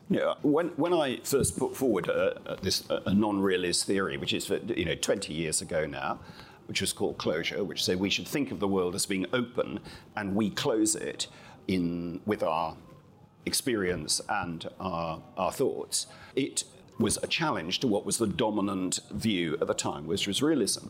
[0.09, 4.49] yeah, when, when I first put forward a, a this a non-realist theory, which is
[4.49, 6.19] you know 20 years ago now,
[6.65, 9.79] which was called closure, which said we should think of the world as being open
[10.15, 11.27] and we close it
[11.67, 12.75] in with our
[13.45, 16.63] experience and our, our thoughts, it
[16.99, 20.87] was a challenge to what was the dominant view at the time, which was realism.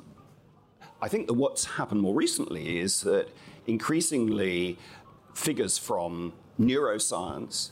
[1.02, 3.30] I think that what's happened more recently is that
[3.68, 4.78] increasingly
[5.34, 7.72] figures from neuroscience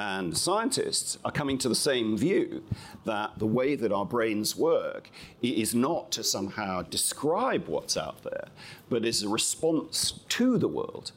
[0.00, 2.64] and scientists are coming to the same view
[3.04, 5.10] that the way that our brains work
[5.42, 8.48] is not to somehow describe what's out there,
[8.88, 11.12] but is a response to the world.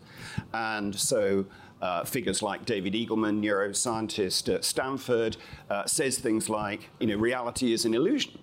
[0.54, 1.46] And so
[1.82, 5.38] uh, figures like David Eagleman, neuroscientist at Stanford,
[5.70, 8.38] uh, says things like, you know, reality is an illusion.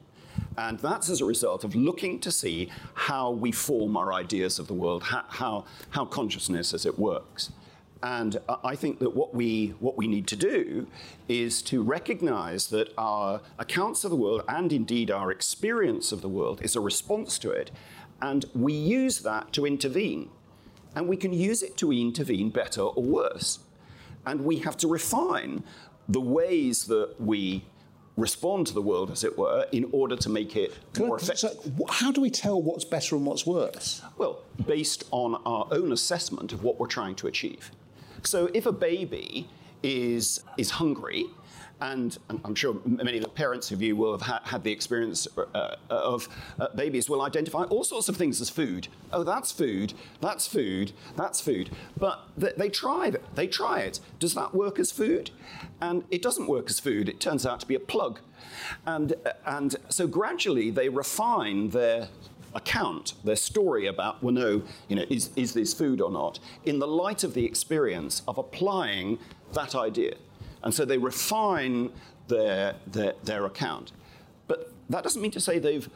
[0.56, 4.68] And that's as a result of looking to see how we form our ideas of
[4.68, 7.50] the world, how, how, how consciousness as it works.
[8.02, 10.86] And I think that what we, what we need to do
[11.28, 16.28] is to recognize that our accounts of the world and indeed our experience of the
[16.28, 17.70] world is a response to it.
[18.22, 20.30] And we use that to intervene.
[20.94, 23.60] And we can use it to intervene better or worse.
[24.24, 25.62] And we have to refine
[26.08, 27.64] the ways that we
[28.16, 31.38] respond to the world, as it were, in order to make it more effective.
[31.38, 34.02] So, how do we tell what's better and what's worse?
[34.18, 37.70] Well, based on our own assessment of what we're trying to achieve.
[38.22, 39.48] So if a baby
[39.82, 41.26] is, is hungry,
[41.80, 45.26] and, I'm sure many of the parents of you will have ha- had the experience
[45.54, 48.88] uh, of uh, babies will identify all sorts of things as food.
[49.12, 51.70] Oh, that's food, that's food, that's food.
[51.98, 53.34] But th- they try it.
[53.34, 54.00] They try it.
[54.18, 55.30] Does that work as food?
[55.80, 57.08] And it doesn't work as food.
[57.08, 58.20] It turns out to be a plug.
[58.84, 59.14] And,
[59.46, 62.08] and so gradually they refine their
[62.54, 66.78] account, their story about, well, no, you know, is, is this food or not, in
[66.78, 69.18] the light of the experience of applying
[69.54, 70.14] that idea.
[70.62, 71.90] And so they refine
[72.28, 73.92] their, their, their account.
[74.46, 75.88] But that doesn't mean to say they've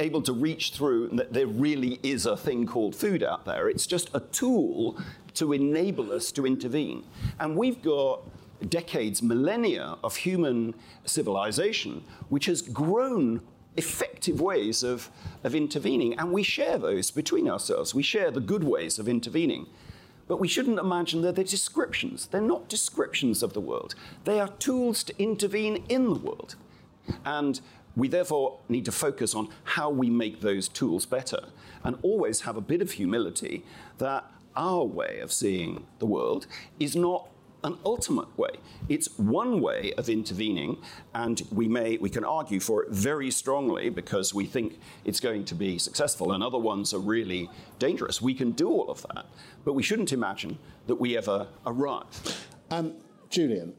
[0.00, 3.68] able to reach through that there really is a thing called food out there.
[3.68, 4.98] It's just a tool
[5.34, 7.04] to enable us to intervene.
[7.38, 8.22] And we've got
[8.68, 13.40] decades, millennia of human civilization, which has grown
[13.76, 15.10] effective ways of,
[15.44, 17.94] of intervening, and we share those between ourselves.
[17.94, 19.66] We share the good ways of intervening.
[20.28, 22.26] But we shouldn't imagine that they're descriptions.
[22.26, 23.96] They're not descriptions of the world.
[24.24, 26.54] They are tools to intervene in the world.
[27.24, 27.60] And
[27.96, 31.48] we therefore need to focus on how we make those tools better
[31.82, 33.64] and always have a bit of humility
[33.98, 36.46] that our way of seeing the world
[36.78, 37.28] is not
[37.64, 38.50] an ultimate way.
[38.88, 40.78] It's one way of intervening,
[41.14, 45.44] and we may we can argue for it very strongly because we think it's going
[45.46, 47.48] to be successful, and other ones are really
[47.78, 48.22] dangerous.
[48.22, 49.26] We can do all of that,
[49.64, 52.06] but we shouldn't imagine that we ever arrive.
[52.70, 52.94] Um,
[53.28, 53.74] Julian,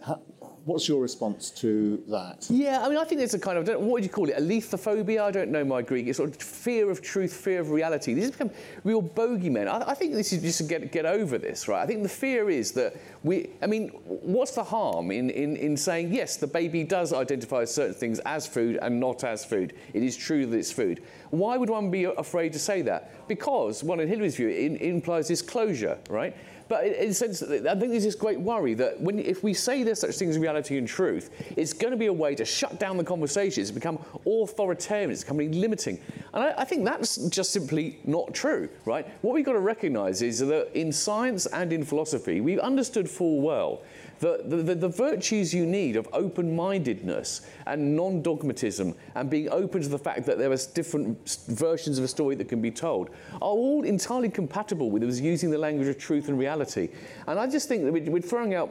[0.66, 2.46] what's your response to that?
[2.50, 5.24] Yeah, I mean, I think there's a kind of, what would you call it, alethiophobia?
[5.24, 6.08] I don't know my Greek.
[6.08, 8.14] It's sort of fear of truth, fear of reality.
[8.14, 8.52] These become
[8.84, 9.68] real bogeymen.
[9.68, 11.82] I, I think this is just to get, get over this, right?
[11.82, 15.76] I think the fear is that we, I mean, what's the harm in, in, in
[15.78, 19.74] saying, yes, the baby does identify certain things as food and not as food?
[19.94, 21.02] It is true that it's food.
[21.32, 23.28] Why would one be afraid to say that?
[23.28, 26.36] Because, one, in Hilary's view, it, implies this closure, right?
[26.68, 29.84] But in a sense, I think there's this great worry that when, if we say
[29.84, 32.80] there's such things as reality and truth, it's going to be a way to shut
[32.80, 33.62] down the conversation.
[33.62, 36.00] it's become authoritarian, it's becoming limiting.
[36.34, 39.06] And I, I think that's just simply not true, right?
[39.22, 43.42] What we've got to recognise is that in science and in philosophy, we've understood full
[43.42, 43.82] well
[44.22, 49.82] the, the, the, virtues you need of open mindedness and non dogmatism and being open
[49.82, 51.18] to the fact that there are different
[51.48, 55.50] versions of a story that can be told are all entirely compatible with us using
[55.50, 56.90] the language of truth and reality.
[57.28, 58.70] And I just think that we're throwing out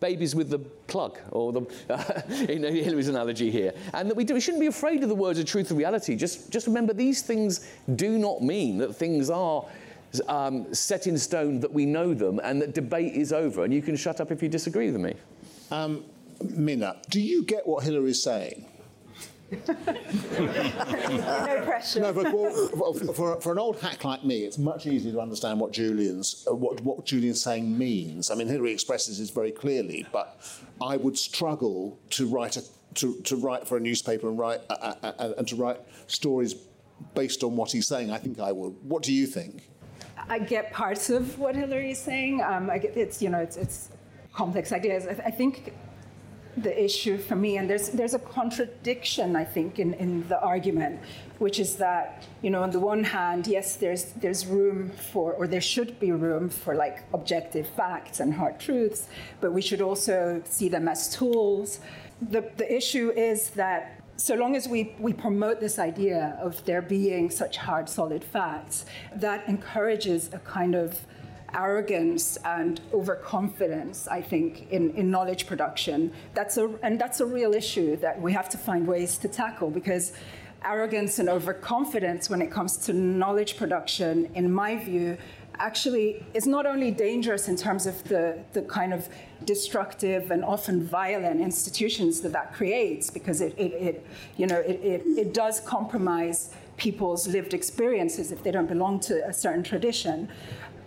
[0.00, 1.60] babies with the plug, or the,
[1.90, 3.72] uh, in Hilary's analogy here.
[3.94, 6.14] And that we, do, we shouldn't be afraid of the words of truth and reality.
[6.14, 9.64] Just, just remember, these things do not mean that things are
[10.26, 13.64] um, set in stone that we know them and that debate is over.
[13.64, 15.14] And you can shut up if you disagree with me.
[15.70, 16.04] Um,
[16.42, 18.64] Minna, do you get what Hilary is saying?
[19.50, 19.58] no
[21.64, 22.00] pressure.
[22.00, 25.58] No, but for, for, for, an old hack like me, it's much easier to understand
[25.58, 28.30] what Julian's uh, what, what Julian's saying means.
[28.30, 30.38] I mean, Hilary expresses this very clearly, but
[30.82, 32.62] I would struggle to write a,
[32.96, 36.54] to, to write for a newspaper and write uh, uh, uh and to write stories
[37.14, 38.10] based on what he's saying.
[38.10, 38.74] I think I would.
[38.82, 39.62] What do you think?
[40.28, 42.42] I get parts of what Hilary is saying.
[42.42, 43.90] Um, get, it's you know it's, it's
[44.32, 45.06] complex ideas.
[45.06, 45.72] I, I, think
[46.56, 51.00] the issue for me, and there's there's a contradiction I think in, in the argument,
[51.38, 55.46] which is that you know on the one hand, yes, there's there's room for or
[55.46, 59.08] there should be room for like objective facts and hard truths,
[59.40, 61.80] but we should also see them as tools.
[62.20, 66.82] The the issue is that so long as we, we promote this idea of there
[66.82, 70.98] being such hard, solid facts, that encourages a kind of
[71.54, 76.12] arrogance and overconfidence, I think, in, in knowledge production.
[76.34, 79.70] That's a, and that's a real issue that we have to find ways to tackle
[79.70, 80.12] because
[80.64, 85.16] arrogance and overconfidence when it comes to knowledge production, in my view,
[85.58, 89.08] actually is not only dangerous in terms of the, the kind of
[89.44, 94.06] destructive and often violent institutions that that creates, because it, it, it
[94.36, 99.26] you know, it, it, it does compromise people's lived experiences if they don't belong to
[99.26, 100.28] a certain tradition.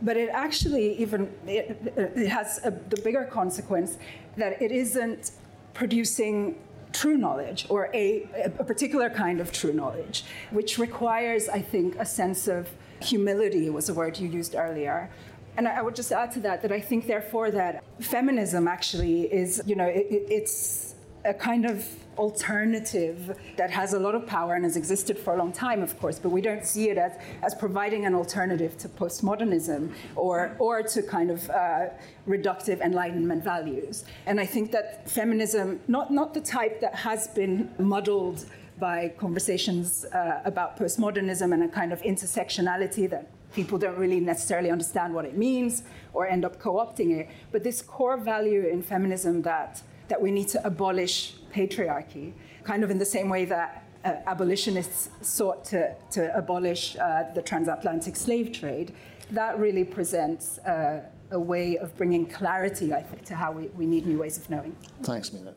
[0.01, 3.97] But it actually even it, it has a, the bigger consequence
[4.37, 5.31] that it isn't
[5.73, 6.55] producing
[6.91, 8.27] true knowledge or a,
[8.59, 12.69] a particular kind of true knowledge, which requires, I think, a sense of
[13.03, 15.09] humility was a word you used earlier.
[15.57, 19.61] And I would just add to that that I think, therefore, that feminism actually is,
[19.65, 20.95] you know, it, it's
[21.25, 21.85] a kind of
[22.17, 25.97] alternative that has a lot of power and has existed for a long time, of
[25.99, 30.83] course, but we don't see it as, as providing an alternative to postmodernism or, or
[30.83, 31.87] to kind of uh,
[32.27, 34.05] reductive enlightenment values.
[34.25, 38.45] And I think that feminism, not, not the type that has been muddled
[38.81, 44.71] by conversations uh, about postmodernism and a kind of intersectionality that people don't really necessarily
[44.71, 47.29] understand what it means or end up co-opting it.
[47.51, 52.89] But this core value in feminism that, that we need to abolish patriarchy, kind of
[52.89, 58.51] in the same way that uh, abolitionists sought to, to abolish uh, the transatlantic slave
[58.51, 58.93] trade,
[59.29, 63.85] that really presents uh, a way of bringing clarity, I think, to how we, we
[63.85, 64.75] need new ways of knowing.
[65.03, 65.53] Thanks, Minna.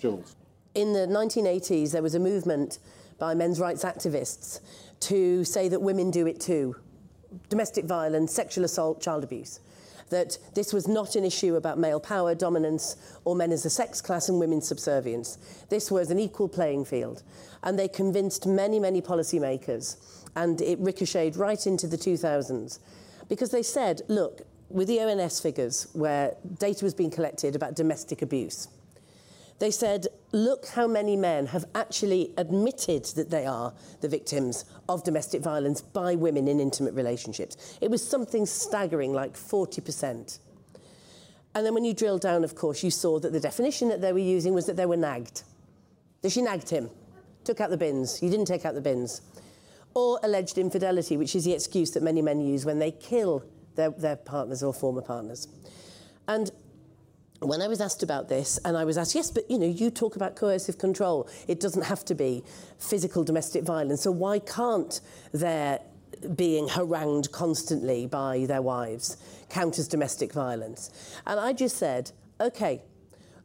[0.00, 0.37] Jules
[0.78, 2.78] in the 1980s, there was a movement
[3.18, 4.60] by men's rights activists
[5.00, 6.76] to say that women do it too
[7.50, 9.60] domestic violence, sexual assault, child abuse.
[10.08, 14.00] That this was not an issue about male power, dominance, or men as a sex
[14.00, 15.36] class and women's subservience.
[15.68, 17.22] This was an equal playing field.
[17.62, 19.96] And they convinced many, many policymakers,
[20.36, 22.78] and it ricocheted right into the 2000s.
[23.28, 28.22] Because they said, look, with the ONS figures, where data was being collected about domestic
[28.22, 28.68] abuse,
[29.58, 35.02] they said, look how many men have actually admitted that they are the victims of
[35.02, 37.76] domestic violence by women in intimate relationships.
[37.80, 40.38] It was something staggering, like 40%.
[41.54, 44.12] And then when you drill down, of course, you saw that the definition that they
[44.12, 45.42] were using was that they were nagged.
[46.22, 46.90] That she nagged him,
[47.42, 49.22] took out the bins, you didn't take out the bins.
[49.94, 53.44] Or alleged infidelity, which is the excuse that many men use when they kill
[53.74, 55.48] their, their partners or former partners.
[56.28, 56.50] And
[57.40, 59.90] when I was asked about this, and I was asked, yes, but you know, you
[59.90, 61.28] talk about coercive control.
[61.46, 62.42] It doesn't have to be
[62.78, 64.02] physical domestic violence.
[64.02, 65.00] So why can't
[65.32, 65.80] their
[66.34, 69.16] being harangued constantly by their wives
[69.50, 70.90] count as domestic violence?
[71.26, 72.10] And I just said,
[72.40, 72.82] okay,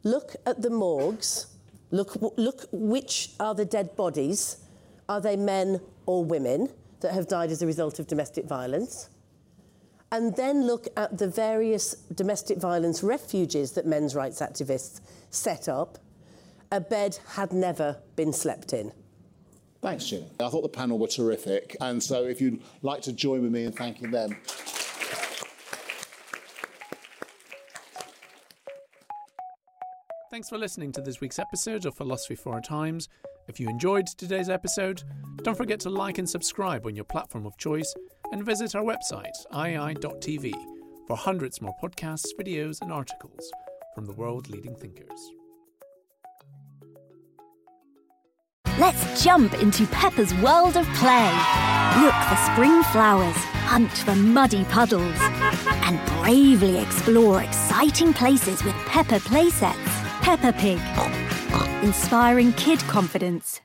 [0.02, 1.46] look at the morgues.
[1.92, 4.56] Look, look which are the dead bodies.
[5.08, 6.68] Are they men or women
[7.00, 9.08] that have died as a result of domestic violence?
[10.14, 15.00] And then look at the various domestic violence refuges that men's rights activists
[15.30, 15.98] set up,
[16.70, 18.92] a bed had never been slept in.
[19.82, 20.22] Thanks, Jim.
[20.38, 21.76] I thought the panel were terrific.
[21.80, 24.36] And so if you'd like to join with me in thanking them.
[30.30, 33.08] Thanks for listening to this week's episode of Philosophy for Our Times.
[33.48, 35.02] If you enjoyed today's episode,
[35.42, 37.92] don't forget to like and subscribe on your platform of choice
[38.34, 40.52] and visit our website, iai.tv,
[41.06, 43.48] for hundreds more podcasts, videos, and articles
[43.94, 45.30] from the world leading thinkers.
[48.76, 51.30] Let's jump into Peppa's world of play.
[52.00, 53.36] Look for spring flowers,
[53.70, 55.16] hunt for muddy puddles,
[55.86, 59.76] and bravely explore exciting places with Peppa playsets.
[60.22, 60.80] Peppa Pig,
[61.84, 63.60] inspiring kid confidence.